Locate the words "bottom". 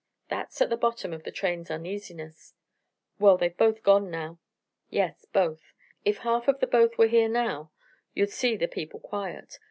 0.77-1.13